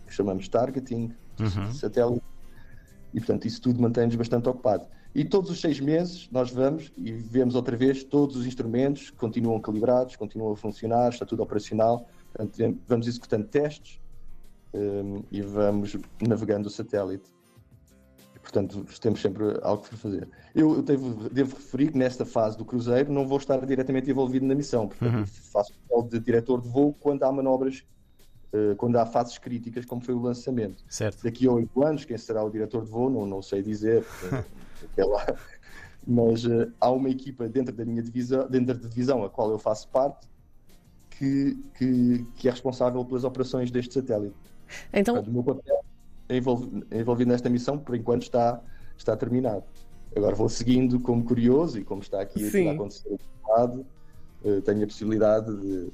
que 0.06 0.14
chamamos 0.14 0.48
targeting, 0.48 1.12
uhum. 1.38 1.68
de 1.68 1.76
satélite. 1.76 2.22
E 3.12 3.18
portanto, 3.20 3.46
isso 3.46 3.60
tudo 3.60 3.80
mantém-nos 3.80 4.16
bastante 4.16 4.48
ocupado. 4.48 4.86
E 5.14 5.24
todos 5.24 5.50
os 5.50 5.60
seis 5.60 5.78
meses 5.78 6.28
nós 6.32 6.50
vamos 6.50 6.90
e 6.96 7.12
vemos 7.12 7.54
outra 7.54 7.76
vez 7.76 8.02
todos 8.02 8.36
os 8.36 8.46
instrumentos 8.46 9.10
continuam 9.10 9.60
calibrados, 9.60 10.16
continuam 10.16 10.52
a 10.52 10.56
funcionar, 10.56 11.10
está 11.10 11.24
tudo 11.24 11.42
operacional. 11.42 12.08
Portanto, 12.32 12.80
vamos 12.88 13.06
executando 13.06 13.46
testes 13.46 14.00
um, 14.72 15.22
e 15.30 15.40
vamos 15.40 15.96
navegando 16.26 16.66
o 16.66 16.70
satélite. 16.70 17.33
Portanto, 18.44 18.84
temos 19.00 19.22
sempre 19.22 19.58
algo 19.62 19.82
para 19.82 19.96
fazer. 19.96 20.28
Eu, 20.54 20.76
eu 20.76 20.82
devo, 20.82 21.30
devo, 21.30 21.56
referir 21.56 21.90
que 21.90 21.96
nesta 21.96 22.26
fase 22.26 22.58
do 22.58 22.64
cruzeiro 22.64 23.10
não 23.10 23.26
vou 23.26 23.38
estar 23.38 23.64
diretamente 23.64 24.10
envolvido 24.10 24.44
na 24.44 24.54
missão, 24.54 24.86
portanto, 24.86 25.14
uhum. 25.14 25.26
faço 25.26 25.72
o 25.72 25.88
papel 25.88 26.10
de 26.10 26.20
diretor 26.20 26.60
de 26.60 26.68
voo 26.68 26.94
quando 27.00 27.22
há 27.22 27.32
manobras 27.32 27.82
uh, 28.52 28.76
quando 28.76 28.96
há 28.96 29.06
fases 29.06 29.38
críticas, 29.38 29.86
como 29.86 30.02
foi 30.02 30.14
o 30.14 30.20
lançamento. 30.20 30.84
Certo. 30.90 31.24
Daqui 31.24 31.48
a 31.48 31.52
oito 31.52 31.82
anos, 31.82 32.04
quem 32.04 32.18
será 32.18 32.44
o 32.44 32.50
diretor 32.50 32.84
de 32.84 32.90
voo, 32.90 33.08
não, 33.08 33.26
não 33.26 33.40
sei 33.40 33.62
dizer, 33.62 34.04
é 34.94 35.04
lá. 35.04 35.26
mas 36.06 36.44
uh, 36.44 36.70
há 36.78 36.90
uma 36.90 37.08
equipa 37.08 37.48
dentro 37.48 37.74
da 37.74 37.84
minha 37.84 38.02
divisão, 38.02 38.46
dentro 38.46 38.74
da 38.78 38.88
divisão 38.88 39.24
a 39.24 39.30
qual 39.30 39.50
eu 39.50 39.58
faço 39.58 39.88
parte, 39.88 40.28
que, 41.08 41.56
que, 41.78 42.26
que 42.36 42.48
é 42.48 42.50
responsável 42.50 43.02
pelas 43.06 43.24
operações 43.24 43.70
deste 43.70 43.94
satélite. 43.94 44.36
Então... 44.92 45.18
o 45.20 45.32
meu 45.32 45.42
papel 45.42 45.73
envolvido, 46.28 46.86
envolvido 46.92 47.30
nesta 47.30 47.48
missão, 47.48 47.78
por 47.78 47.94
enquanto, 47.94 48.22
está, 48.22 48.60
está 48.96 49.16
terminado. 49.16 49.64
Agora 50.16 50.34
vou 50.34 50.48
seguindo 50.48 51.00
como 51.00 51.24
curioso 51.24 51.78
e 51.78 51.84
como 51.84 52.00
está 52.00 52.20
aqui 52.20 52.68
a 52.68 52.72
acontecer 52.72 53.18
uh, 54.44 54.62
tenho 54.62 54.84
a 54.84 54.86
possibilidade 54.86 55.54
de 55.56 55.92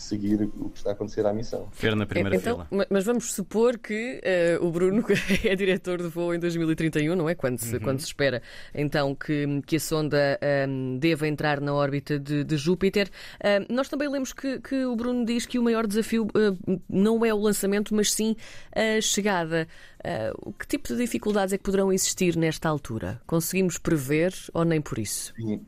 seguir 0.00 0.42
o 0.42 0.70
que 0.70 0.78
está 0.78 0.90
a 0.90 0.92
acontecer 0.92 1.24
à 1.26 1.32
missão. 1.32 1.68
Ver 1.72 1.96
na 1.96 2.06
primeira 2.06 2.36
então, 2.36 2.66
fila. 2.66 2.86
Mas 2.90 3.04
vamos 3.04 3.32
supor 3.32 3.78
que 3.78 4.20
uh, 4.60 4.64
o 4.64 4.70
Bruno 4.70 5.04
é 5.44 5.56
diretor 5.56 6.02
de 6.02 6.08
voo 6.08 6.34
em 6.34 6.38
2031, 6.38 7.16
não 7.16 7.28
é? 7.28 7.34
Quando 7.34 7.58
se, 7.58 7.74
uhum. 7.74 7.80
quando 7.80 8.00
se 8.00 8.06
espera 8.06 8.42
então 8.74 9.14
que, 9.14 9.62
que 9.66 9.76
a 9.76 9.80
sonda 9.80 10.38
um, 10.40 10.46
ehm, 10.46 10.98
deva 10.98 11.26
entrar 11.26 11.60
na 11.60 11.72
órbita 11.72 12.18
de, 12.18 12.44
de 12.44 12.56
Júpiter. 12.56 13.08
Uh, 13.40 13.72
nós 13.72 13.88
também 13.88 14.08
lemos 14.08 14.32
que, 14.32 14.60
que 14.60 14.84
o 14.84 14.94
Bruno 14.94 15.24
diz 15.24 15.46
que 15.46 15.58
o 15.58 15.62
maior 15.62 15.86
desafio 15.86 16.24
uh, 16.24 16.80
não 16.88 17.24
é 17.24 17.32
o 17.32 17.38
lançamento, 17.38 17.94
mas 17.94 18.12
sim 18.12 18.36
a 18.72 19.00
chegada. 19.00 19.66
Uh, 20.00 20.52
que 20.52 20.66
tipo 20.66 20.88
de 20.88 20.96
dificuldades 20.96 21.52
é 21.52 21.58
que 21.58 21.64
poderão 21.64 21.92
existir 21.92 22.36
nesta 22.36 22.68
altura? 22.68 23.20
Conseguimos 23.26 23.78
prever 23.78 24.32
ou 24.52 24.64
nem 24.64 24.80
por 24.80 24.98
isso? 24.98 25.32
Sim. 25.36 25.64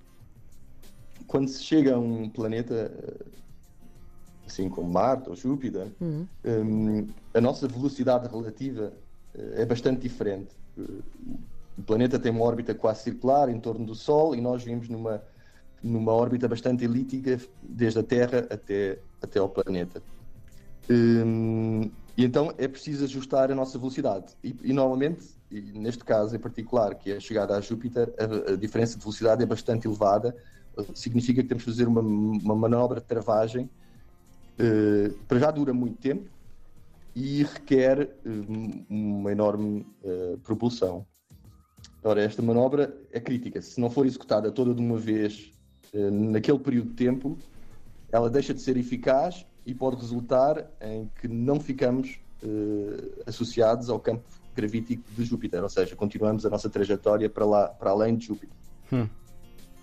Quando 1.27 1.49
se 1.49 1.63
chega 1.63 1.95
a 1.95 1.99
um 1.99 2.29
planeta 2.29 2.91
assim 4.49 4.69
como 4.69 4.91
Marte 4.91 5.29
ou 5.29 5.37
Júpiter, 5.37 5.89
uhum. 6.01 6.27
um, 6.45 7.07
a 7.33 7.41
nossa 7.41 7.69
velocidade 7.69 8.29
relativa 8.29 8.93
uh, 9.35 9.53
é 9.55 9.65
bastante 9.65 10.01
diferente. 10.01 10.57
Uh, 10.77 11.03
o 11.79 11.83
planeta 11.83 12.19
tem 12.19 12.33
uma 12.33 12.45
órbita 12.45 12.75
quase 12.75 13.05
circular 13.05 13.49
em 13.49 13.61
torno 13.61 13.87
do 13.87 13.95
Sol 13.95 14.35
e 14.35 14.41
nós 14.41 14.65
vimos 14.65 14.89
numa, 14.89 15.23
numa 15.81 16.13
órbita 16.13 16.49
bastante 16.49 16.85
elíptica 16.85 17.39
desde 17.63 18.01
a 18.01 18.03
Terra 18.03 18.47
até, 18.51 18.99
até 19.23 19.39
ao 19.39 19.49
planeta. 19.49 20.03
Um, 20.91 21.91
e 22.17 22.25
então 22.25 22.53
é 22.59 22.67
preciso 22.67 23.05
ajustar 23.05 23.53
a 23.53 23.55
nossa 23.55 23.79
velocidade. 23.79 24.35
E, 24.43 24.57
e 24.65 24.73
normalmente, 24.73 25.25
e 25.51 25.61
neste 25.61 26.05
caso 26.05 26.35
em 26.35 26.39
particular, 26.39 26.97
que 26.97 27.13
é 27.13 27.17
a 27.17 27.21
chegada 27.21 27.57
a 27.57 27.61
Júpiter, 27.61 28.13
a, 28.19 28.55
a 28.55 28.57
diferença 28.57 28.97
de 28.97 29.01
velocidade 29.01 29.43
é 29.43 29.47
bastante 29.47 29.87
elevada. 29.87 30.35
Significa 30.95 31.43
que 31.43 31.49
temos 31.49 31.65
que 31.65 31.71
fazer 31.71 31.87
uma, 31.87 32.01
uma 32.01 32.57
manobra 32.57 33.01
de 33.01 33.07
travagem 33.07 33.71
uh, 34.59 35.15
para 35.27 35.39
já 35.39 35.51
dura 35.51 35.73
muito 35.73 35.99
tempo 35.99 36.29
e 37.15 37.43
requer 37.43 38.17
uh, 38.25 38.85
uma 38.89 39.33
enorme 39.33 39.87
uh, 40.03 40.39
propulsão. 40.39 41.07
Ora, 42.03 42.23
esta 42.23 42.43
manobra 42.43 42.97
é 43.13 43.21
crítica. 43.21 43.61
Se 43.61 43.81
não 43.81 43.91
for 43.91 44.07
executada 44.07 44.51
toda 44.53 44.75
de 44.75 44.81
uma 44.81 44.97
vez 44.97 45.53
naquele 45.93 46.59
período 46.59 46.91
de 46.91 46.95
tempo, 46.95 47.37
ela 48.13 48.31
deixa 48.31 48.55
de 48.55 48.61
ser 48.61 48.77
eficaz 48.77 49.45
e 49.67 49.75
pode 49.75 49.97
resultar 49.97 50.71
em 50.81 51.11
que 51.21 51.27
não 51.27 51.59
ficamos 51.59 52.21
associados 53.27 53.91
ao 53.91 53.99
campo 53.99 54.23
gravítico 54.55 55.03
de 55.11 55.25
Júpiter, 55.25 55.63
ou 55.63 55.69
seja, 55.69 55.97
continuamos 55.97 56.47
a 56.47 56.51
nossa 56.51 56.71
trajetória 56.71 57.29
para, 57.29 57.45
lá, 57.45 57.69
para 57.69 57.91
além 57.91 58.17
de 58.17 58.27
Júpiter. 58.27 58.57
Hum. 58.93 59.09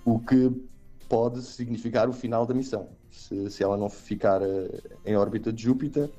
O 0.05 0.19
que 0.19 0.51
pode 1.07 1.41
significar 1.41 2.09
o 2.09 2.13
final 2.13 2.45
da 2.45 2.53
missão. 2.53 2.89
Se, 3.15 3.49
se 3.49 3.63
ela 3.63 3.77
não 3.77 3.89
ficar 3.89 4.41
uh, 4.41 4.81
em 5.05 5.15
órbita 5.15 5.51
de 5.51 5.63
Júpiter, 5.63 6.11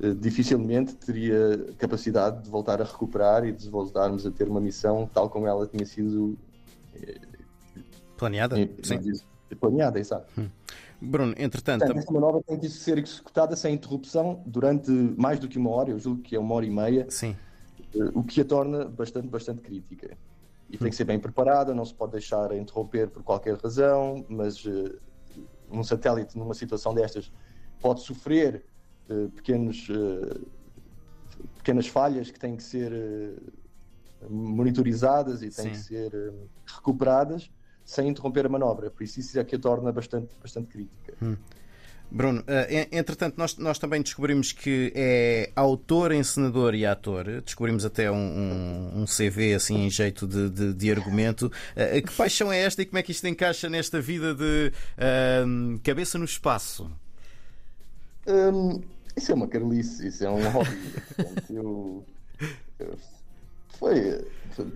uh, 0.00 0.14
dificilmente 0.14 0.94
teria 0.94 1.72
capacidade 1.78 2.42
de 2.42 2.50
voltar 2.50 2.80
a 2.80 2.84
recuperar 2.84 3.44
e 3.44 3.52
de 3.52 3.68
voltarmos 3.68 4.26
a 4.26 4.30
ter 4.30 4.48
uma 4.48 4.60
missão 4.60 5.08
tal 5.12 5.28
como 5.28 5.46
ela 5.46 5.66
tinha 5.66 5.84
sido 5.86 6.38
uh, 6.96 7.82
planeada. 8.16 8.56
Sim. 8.82 8.98
Planeada, 9.60 10.00
exato. 10.00 10.32
Hum. 10.40 10.48
Bruno, 11.00 11.34
entretanto. 11.36 11.80
Portanto, 11.80 11.98
essa 11.98 12.12
manobra 12.12 12.42
tem 12.46 12.58
que 12.58 12.68
ser 12.68 12.96
executada 12.96 13.54
sem 13.54 13.74
interrupção 13.74 14.42
durante 14.46 14.90
mais 14.90 15.38
do 15.38 15.46
que 15.46 15.58
uma 15.58 15.70
hora, 15.70 15.90
eu 15.90 15.98
julgo 15.98 16.22
que 16.22 16.34
é 16.34 16.40
uma 16.40 16.54
hora 16.54 16.64
e 16.64 16.70
meia. 16.70 17.06
Sim. 17.10 17.36
O 18.14 18.22
que 18.22 18.40
a 18.40 18.44
torna 18.44 18.86
bastante, 18.86 19.28
bastante 19.28 19.60
crítica 19.60 20.16
e 20.70 20.78
tem 20.78 20.88
que 20.88 20.96
ser 20.96 21.04
bem 21.04 21.20
preparada, 21.20 21.74
não 21.74 21.84
se 21.84 21.92
pode 21.92 22.12
deixar 22.12 22.50
interromper 22.56 23.08
por 23.10 23.22
qualquer 23.22 23.58
razão, 23.58 24.24
mas 24.26 24.64
um 25.72 25.82
satélite 25.82 26.36
numa 26.38 26.54
situação 26.54 26.94
destas 26.94 27.32
pode 27.80 28.02
sofrer 28.02 28.64
uh, 29.08 29.30
pequenos, 29.30 29.88
uh, 29.88 30.46
pequenas 31.56 31.86
falhas 31.86 32.30
que 32.30 32.38
têm 32.38 32.56
que 32.56 32.62
ser 32.62 32.92
monitorizadas 34.30 35.42
e 35.42 35.50
têm 35.50 35.66
Sim. 35.66 35.70
que 35.70 35.78
ser 35.78 36.32
recuperadas 36.64 37.50
sem 37.84 38.08
interromper 38.08 38.46
a 38.46 38.48
manobra. 38.48 38.90
Por 38.90 39.02
isso 39.02 39.18
isso 39.18 39.38
é 39.38 39.44
que 39.44 39.56
a 39.56 39.58
torna 39.58 39.90
bastante, 39.90 40.36
bastante 40.40 40.68
crítica. 40.68 41.14
Hum. 41.20 41.36
Bruno, 42.14 42.44
eh, 42.46 42.88
entretanto, 42.92 43.36
nós, 43.38 43.56
nós 43.56 43.78
também 43.78 44.02
descobrimos 44.02 44.52
que 44.52 44.92
é 44.94 45.50
autor, 45.56 46.12
encenador 46.12 46.74
e 46.74 46.84
ator. 46.84 47.40
Descobrimos 47.40 47.86
até 47.86 48.10
um, 48.10 48.16
um, 48.16 49.00
um 49.00 49.04
CV 49.06 49.54
assim 49.54 49.86
em 49.86 49.90
jeito 49.90 50.26
de, 50.26 50.50
de, 50.50 50.74
de, 50.74 50.90
argumento. 50.90 51.50
Eh, 51.74 52.02
que 52.02 52.12
paixão 52.12 52.52
é 52.52 52.60
esta 52.60 52.82
e 52.82 52.84
como 52.84 52.98
é 52.98 53.02
que 53.02 53.12
isto 53.12 53.26
encaixa 53.26 53.66
nesta 53.70 53.98
vida 53.98 54.34
de 54.34 54.70
uh, 54.98 55.80
cabeça 55.82 56.18
no 56.18 56.26
espaço? 56.26 56.90
Um, 58.26 58.82
isso 59.16 59.32
é 59.32 59.34
uma 59.34 59.48
carolice, 59.48 60.06
isso 60.06 60.22
é 60.22 60.28
um 60.28 60.50
hobby. 60.50 60.78
eu, 61.48 62.04
eu, 62.78 62.98
foi, 63.78 64.22
foi 64.50 64.70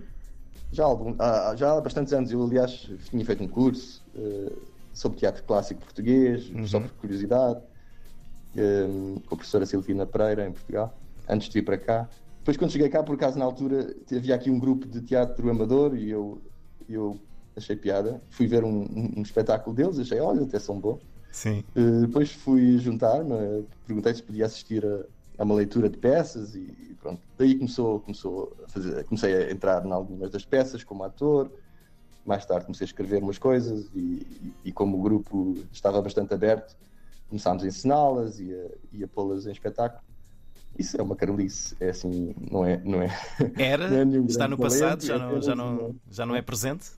já, 0.71 0.83
há 0.83 0.87
algum, 0.87 1.15
há, 1.19 1.55
já 1.55 1.77
há 1.77 1.81
bastantes 1.81 2.13
anos. 2.13 2.31
Eu, 2.31 2.43
aliás, 2.43 2.89
tinha 3.11 3.23
feito 3.23 3.43
um 3.43 3.47
curso. 3.47 4.03
Uh, 4.15 4.75
sobre 4.97 5.19
teatro 5.19 5.43
clássico 5.43 5.79
português, 5.79 6.49
uhum. 6.49 6.65
só 6.65 6.79
por 6.79 6.89
curiosidade, 6.93 7.61
um, 8.57 9.19
com 9.27 9.35
a 9.35 9.37
professora 9.37 9.63
Silvina 9.63 10.07
Pereira, 10.07 10.47
em 10.47 10.51
Portugal, 10.51 10.97
antes 11.29 11.47
de 11.49 11.53
vir 11.53 11.63
para 11.63 11.77
cá. 11.77 12.09
Depois, 12.39 12.57
quando 12.57 12.71
cheguei 12.71 12.89
cá, 12.89 13.03
por 13.03 13.13
acaso, 13.13 13.37
na 13.37 13.45
altura, 13.45 13.95
havia 14.11 14.33
aqui 14.33 14.49
um 14.49 14.57
grupo 14.57 14.87
de 14.87 15.01
teatro 15.01 15.47
amador 15.51 15.95
e 15.95 16.09
eu, 16.09 16.41
eu 16.89 17.19
achei 17.55 17.75
piada. 17.75 18.19
Fui 18.31 18.47
ver 18.47 18.63
um, 18.63 18.81
um, 18.85 19.13
um 19.17 19.21
espetáculo 19.21 19.75
deles, 19.75 19.99
achei, 19.99 20.19
olha, 20.19 20.43
até 20.43 20.57
são 20.57 20.79
bons. 20.79 20.99
Sim. 21.31 21.63
Uh, 21.75 22.01
depois 22.07 22.31
fui 22.31 22.79
juntar-me, 22.79 23.67
perguntei 23.85 24.15
se 24.15 24.23
podia 24.23 24.47
assistir 24.47 24.83
a, 24.83 25.05
a, 25.37 25.43
uma 25.43 25.53
leitura 25.53 25.89
de 25.89 25.97
peças 25.97 26.55
e 26.55 26.95
pronto. 26.99 27.21
Daí 27.37 27.53
começou, 27.53 27.99
começou 27.99 28.57
a 28.65 28.67
fazer, 28.67 29.03
comecei 29.03 29.35
a 29.35 29.51
entrar 29.51 29.85
em 29.85 29.91
algumas 29.91 30.31
das 30.31 30.43
peças 30.43 30.83
como 30.83 31.03
ator 31.03 31.51
mais 32.27 32.45
tarde 32.45 32.65
comecei 32.65 32.85
a 32.85 32.89
escrever 32.89 33.23
umas 33.23 33.37
coisas 33.37 33.89
e, 33.95 34.53
e, 34.65 34.71
como 34.71 34.99
o 34.99 35.01
grupo 35.01 35.55
estava 35.71 36.01
bastante 36.01 36.33
aberto, 36.33 36.75
começámos 37.29 37.63
a 37.63 37.67
ensiná-las 37.67 38.39
e 38.39 38.53
a, 38.53 39.05
a 39.05 39.07
pô-las 39.07 39.47
em 39.47 39.51
espetáculo. 39.51 40.03
Isso 40.77 40.99
é 40.99 41.01
uma 41.01 41.15
carolice, 41.15 41.75
é 41.79 41.89
assim, 41.89 42.35
não 42.51 42.63
é. 42.65 42.77
Não 42.83 43.01
é 43.01 43.09
Era? 43.57 43.87
Não 44.05 44.23
é 44.23 44.25
Está 44.25 44.47
no 44.47 44.57
passado, 44.57 45.03
já, 45.03 45.15
é 45.15 45.17
não, 45.17 45.41
já, 45.41 45.55
não, 45.55 45.95
já 46.11 46.25
não 46.25 46.35
é 46.35 46.41
presente? 46.41 46.91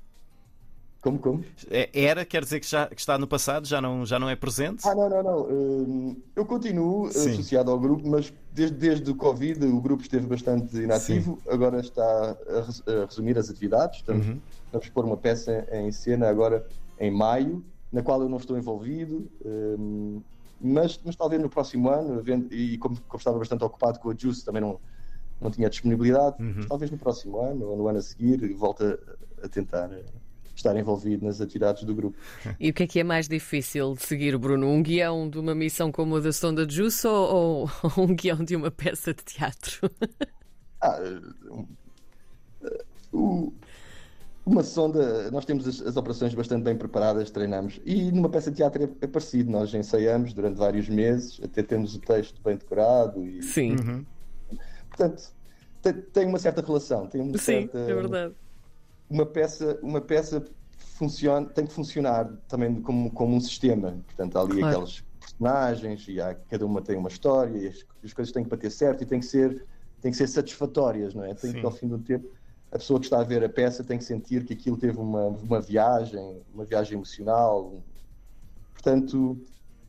Como, 1.01 1.18
como? 1.20 1.44
É- 1.72 1.89
Era, 1.94 2.25
quer 2.25 2.44
dizer 2.44 2.60
que 2.60 2.68
já 2.70 2.88
que 2.88 3.00
está 3.00 3.18
no 3.18 3.25
passado, 3.27 3.65
já 3.65 3.79
não, 3.82 4.06
já 4.06 4.20
não 4.20 4.29
é 4.29 4.36
presente? 4.36 4.86
Ah, 4.88 4.94
não, 4.94 5.10
não, 5.10 5.24
não. 5.24 5.48
Hum, 5.50 6.22
Eu 6.36 6.46
continuo 6.46 7.10
Sim. 7.12 7.32
associado 7.32 7.72
ao 7.72 7.79
grupo, 7.79 8.08
mas 8.08 8.34
desde, 8.51 8.75
desde 8.77 9.10
o 9.10 9.15
Covid 9.15 9.65
o 9.65 9.79
grupo 9.79 10.03
esteve 10.03 10.27
bastante 10.27 10.75
inativo. 10.77 11.41
Agora 11.50 11.79
está 11.79 12.03
a 12.50 12.62
res- 12.62 12.84
a 12.88 13.06
resumir 13.06 13.38
as 13.38 13.50
atividades. 13.50 14.00
Estamos, 14.00 14.27
Uhum. 14.27 14.41
vamos 14.72 14.89
pôr 14.89 15.06
uma 15.06 15.18
peça 15.18 15.65
em 15.72 15.91
cena 15.91 16.27
agora 16.27 16.65
em 17.00 17.10
maio, 17.12 17.63
na 17.91 18.03
qual 18.03 18.22
eu 18.22 18.27
não 18.29 18.38
estou 18.38 18.58
envolvido. 18.58 19.29
hum, 19.46 20.22
Mas, 20.62 21.00
mas 21.06 21.15
talvez 21.15 21.41
no 21.41 21.50
próximo 21.50 21.88
ano, 21.89 22.22
e 22.51 22.77
como, 22.79 22.98
como 23.08 23.18
estava 23.18 23.39
bastante 23.39 23.63
ocupado 23.63 23.98
com 23.98 24.10
a 24.12 24.13
Juice, 24.18 24.44
também 24.44 24.62
não, 24.62 24.77
não 25.39 25.50
tinha 25.50 25.70
disponibilidade. 25.70 26.36
Uhum. 26.44 26.68
Talvez 26.68 26.91
no 26.91 26.98
próximo 26.98 27.39
ano 27.39 27.65
ou 27.70 27.77
no 27.77 27.88
ano 27.88 28.00
a 28.00 28.01
seguir 28.01 28.53
volte 28.56 28.84
a, 28.84 28.98
a 29.46 29.48
tentar 29.48 29.89
eh, 29.94 30.03
estar 30.59 30.75
envolvido 30.77 31.25
nas 31.25 31.41
atividades 31.41 31.83
do 31.83 31.95
grupo. 31.95 32.17
E 32.59 32.69
o 32.69 32.73
que 32.73 32.83
é 32.83 32.87
que 32.87 32.99
é 32.99 33.03
mais 33.03 33.27
difícil 33.27 33.93
de 33.95 34.03
seguir, 34.03 34.37
Bruno? 34.37 34.67
Um 34.67 34.83
guião 34.83 35.29
de 35.29 35.39
uma 35.39 35.55
missão 35.55 35.91
como 35.91 36.15
a 36.17 36.19
da 36.19 36.31
Sonda 36.31 36.65
de 36.65 36.75
Juice 36.75 37.07
ou, 37.07 37.69
um 37.97 38.13
guião 38.15 38.43
de 38.43 38.55
uma 38.55 38.69
peça 38.71 39.13
de 39.13 39.23
teatro? 39.23 39.89
Ah, 40.81 40.97
o- 43.11 43.53
uma 44.45 44.63
sonda, 44.63 45.29
nós 45.31 45.45
temos 45.45 45.67
as, 45.67 45.81
as 45.81 45.95
operações 45.97 46.33
bastante 46.33 46.63
bem 46.63 46.75
preparadas, 46.75 47.29
treinamos. 47.29 47.79
E 47.85 48.11
numa 48.11 48.29
peça 48.29 48.49
de 48.49 48.57
teatro 48.57 48.83
é, 48.83 48.89
é 49.05 49.07
parecido, 49.07 49.51
nós 49.51 49.73
ensaiamos 49.73 50.33
durante 50.33 50.57
vários 50.57 50.89
meses, 50.89 51.39
até 51.43 51.61
temos 51.61 51.95
o 51.95 51.99
texto 51.99 52.41
bem 52.43 52.57
decorado 52.57 53.25
e, 53.25 53.43
Sim, 53.43 53.75
Uhum. 53.75 54.05
portanto, 54.89 55.31
tem, 55.81 55.93
tem 56.01 56.27
uma 56.27 56.39
certa 56.39 56.61
relação. 56.61 57.07
Tem 57.07 57.21
uma 57.21 57.37
sim, 57.37 57.69
certa, 57.69 57.77
é 57.77 57.93
verdade. 57.93 58.35
Uma 59.09 59.25
peça, 59.25 59.79
uma 59.81 60.01
peça 60.01 60.43
funciona, 60.77 61.47
tem 61.49 61.65
que 61.65 61.73
funcionar 61.73 62.25
também 62.47 62.81
como, 62.81 63.11
como 63.11 63.35
um 63.35 63.39
sistema. 63.41 64.03
Portanto, 64.05 64.37
há 64.37 64.41
ali 64.41 64.59
Claro. 64.59 64.75
aqueles 64.75 65.03
personagens 65.19 66.07
e 66.07 66.21
há, 66.21 66.35
cada 66.35 66.65
uma 66.65 66.81
tem 66.81 66.97
uma 66.97 67.09
história 67.09 67.57
e 67.57 67.67
as, 67.67 67.85
as 68.03 68.13
coisas 68.13 68.31
têm 68.33 68.43
que 68.43 68.49
bater 68.49 68.71
certo 68.71 69.03
e 69.03 69.05
têm 69.05 69.19
que 69.19 69.25
ser, 69.25 69.65
têm 69.99 70.11
que 70.11 70.17
ser 70.17 70.27
satisfatórias, 70.27 71.13
não 71.13 71.23
é? 71.23 71.33
Tem 71.33 71.51
Sim. 71.51 71.59
que, 71.59 71.65
ao 71.65 71.71
fim 71.71 71.87
do 71.87 71.99
tempo, 71.99 72.29
a 72.71 72.77
pessoa 72.77 72.99
que 72.99 73.07
está 73.07 73.19
a 73.19 73.23
ver 73.23 73.43
a 73.43 73.49
peça 73.49 73.83
tem 73.83 73.97
que 73.97 74.03
sentir 74.03 74.45
que 74.45 74.53
aquilo 74.53 74.77
teve 74.77 74.97
uma, 74.99 75.27
uma 75.27 75.59
viagem, 75.59 76.43
uma 76.53 76.63
viagem 76.65 76.93
emocional. 76.95 77.83
Portanto, 78.73 79.41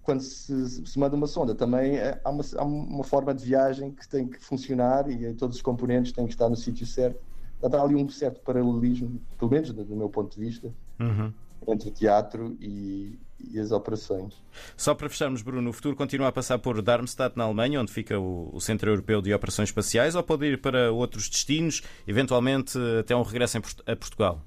quando 0.02 0.22
se, 0.22 0.86
se 0.86 0.98
manda 0.98 1.14
uma 1.14 1.26
sonda, 1.26 1.54
também 1.54 1.98
é- 1.98 2.20
há 2.24 2.30
uma, 2.30 2.42
há 2.56 2.64
uma 2.64 3.04
forma 3.04 3.34
de 3.34 3.44
viagem 3.44 3.94
que 3.94 4.08
tem 4.08 4.28
que 4.28 4.40
funcionar 4.40 5.10
e 5.10 5.34
todos 5.34 5.56
os 5.56 5.62
componentes 5.62 6.12
têm 6.12 6.26
que 6.26 6.32
estar 6.32 6.48
no 6.48 6.56
sítio 6.56 6.86
certo. 6.86 7.20
Há 7.62 7.83
ali 7.83 7.95
um 7.95 8.09
certo 8.09 8.40
paralelismo, 8.40 9.21
pelo 9.38 9.50
menos 9.50 9.73
do 9.73 9.97
meu 9.97 10.09
ponto 10.09 10.35
de 10.35 10.45
vista, 10.45 10.73
Uhum. 10.99 11.33
entre 11.69 11.88
o 11.88 11.93
teatro 11.93 12.57
e, 12.61 13.19
e 13.38 13.59
as 13.59 13.71
operações. 13.71 14.35
Só 14.76 14.95
para 14.95 15.09
fecharmos, 15.09 15.43
Bruno, 15.43 15.71
o 15.71 15.73
futuro 15.73 15.97
continua 15.97 16.29
a 16.29 16.33
passar 16.33 16.59
por 16.59 16.81
Darmstadt, 16.83 17.37
na 17.37 17.45
Alemanha, 17.45 17.81
onde 17.81 17.93
fica 17.93 18.19
o, 18.19 18.50
o 18.52 18.61
Centro 18.61 18.90
Europeu 18.90 19.21
de 19.23 19.33
Operações 19.33 19.69
Espaciais, 19.69 20.14
ou 20.14 20.23
pode 20.23 20.47
ir 20.47 20.61
para 20.61 20.93
outros 20.93 21.29
destinos, 21.29 21.83
eventualmente 22.07 22.79
até 22.99 23.14
um 23.14 23.23
regresso 23.23 23.59
a 23.87 23.97
Portugal? 23.97 24.43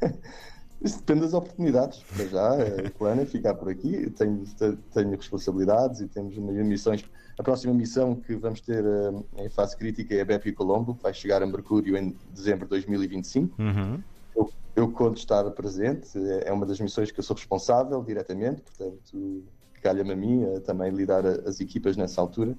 Isso 0.82 0.98
depende 0.98 1.20
das 1.22 1.32
oportunidades. 1.34 2.02
Para 2.02 2.26
já, 2.26 2.50
o 2.88 2.92
plano 2.98 3.22
é 3.22 3.26
ficar 3.26 3.54
por 3.54 3.68
aqui. 3.68 4.10
Tenho, 4.10 4.44
te- 4.44 4.76
tenho 4.92 5.10
responsabilidades 5.10 6.00
e 6.00 6.08
temos 6.08 6.36
uma- 6.36 6.52
missões. 6.52 7.04
A 7.38 7.42
próxima 7.42 7.72
missão 7.74 8.14
que 8.14 8.36
vamos 8.36 8.60
ter 8.60 8.84
eh, 8.84 9.44
em 9.44 9.50
fase 9.50 9.76
crítica 9.76 10.14
é 10.14 10.20
a 10.20 10.24
Bepi 10.24 10.52
Colombo, 10.52 10.94
que 10.94 11.02
vai 11.02 11.12
chegar 11.14 11.42
a 11.42 11.46
Mercúrio 11.46 11.96
em 11.96 12.16
dezembro 12.30 12.64
de 12.66 12.70
2025. 12.70 13.60
Uhum. 13.60 14.02
Eu, 14.36 14.50
eu 14.76 14.92
conto 14.92 15.18
estar 15.18 15.48
presente, 15.52 16.16
é 16.16 16.48
é 16.48 16.52
uma 16.52 16.66
das 16.66 16.78
missões 16.80 17.10
que 17.10 17.18
eu 17.18 17.24
sou 17.24 17.34
responsável 17.36 18.02
diretamente, 18.04 18.62
portanto, 18.62 19.44
calha-me 19.82 20.12
a 20.12 20.16
mim 20.16 20.42
eh, 20.44 20.60
também 20.60 20.90
lidar 20.92 21.24
a- 21.26 21.48
as 21.48 21.60
equipas 21.60 21.96
nessa 21.96 22.20
altura. 22.20 22.56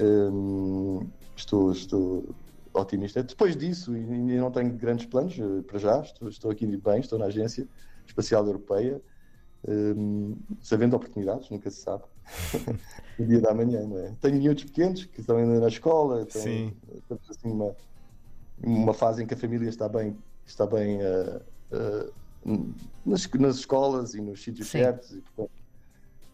Hum, 0.00 1.08
estou, 1.36 1.70
estou 1.70 2.34
otimista. 2.74 3.22
Depois 3.22 3.56
disso, 3.56 3.92
ainda 3.94 4.34
não 4.34 4.50
tenho 4.50 4.72
grandes 4.72 5.06
planos 5.06 5.38
eh, 5.38 5.62
para 5.66 5.78
já, 5.78 6.00
estou, 6.00 6.28
estou 6.28 6.50
aqui 6.50 6.66
bem, 6.76 7.00
estou 7.00 7.18
na 7.18 7.26
Agência 7.26 7.68
Espacial 8.06 8.44
Europeia, 8.46 9.00
hum, 9.66 10.36
sabendo 10.60 10.96
oportunidades, 10.96 11.48
nunca 11.50 11.70
se 11.70 11.80
sabe. 11.80 12.02
no 13.18 13.26
dia 13.26 13.40
da 13.40 13.54
manhã, 13.54 13.86
não 13.86 13.98
é? 13.98 14.14
Tenho 14.20 14.38
miúdos 14.38 14.64
pequenos 14.64 15.04
que 15.04 15.20
estão 15.20 15.36
ainda 15.36 15.60
na 15.60 15.68
escola, 15.68 16.22
estão, 16.22 16.42
Sim. 16.42 16.74
estamos 16.94 17.30
assim 17.30 17.48
numa, 17.48 17.76
uma 18.62 18.94
fase 18.94 19.22
em 19.22 19.26
que 19.26 19.34
a 19.34 19.36
família 19.36 19.68
está 19.68 19.88
bem, 19.88 20.16
está 20.46 20.66
bem 20.66 21.00
eh, 21.02 21.42
eh, 21.72 22.10
nas, 23.04 23.28
nas 23.28 23.56
escolas 23.56 24.14
e 24.14 24.20
nos 24.20 24.42
sítios 24.42 24.68
Sim. 24.68 24.78
certos. 24.78 25.12
E, 25.12 25.20
portanto, 25.20 25.50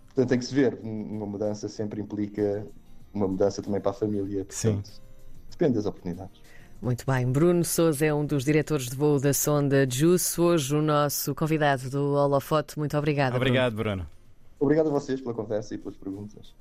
portanto, 0.06 0.28
tem 0.28 0.38
que 0.38 0.44
se 0.44 0.54
ver. 0.54 0.78
Uma 0.82 1.26
mudança 1.26 1.68
sempre 1.68 2.00
implica 2.00 2.66
uma 3.12 3.26
mudança 3.26 3.60
também 3.60 3.80
para 3.80 3.90
a 3.90 3.94
família. 3.94 4.44
Portanto, 4.44 4.90
depende 5.60 5.74
das 5.74 5.84
oportunidades. 5.84 6.40
Muito 6.80 7.04
bem. 7.06 7.30
Bruno 7.30 7.62
Souza 7.62 8.06
é 8.06 8.14
um 8.14 8.24
dos 8.24 8.44
diretores 8.44 8.88
de 8.88 8.96
voo 8.96 9.20
da 9.20 9.34
Sonda 9.34 9.86
Juice. 9.88 10.40
Hoje 10.40 10.74
o 10.74 10.80
nosso 10.80 11.34
convidado 11.34 11.90
do 11.90 12.14
Holofote. 12.14 12.78
Muito 12.78 12.96
obrigada. 12.96 13.32
Bruno. 13.32 13.44
Obrigado, 13.44 13.76
Bruno. 13.76 14.06
Obrigado 14.58 14.88
a 14.88 14.90
vocês 14.90 15.20
pela 15.20 15.34
conversa 15.34 15.74
e 15.74 15.78
pelas 15.78 15.96
perguntas. 15.96 16.54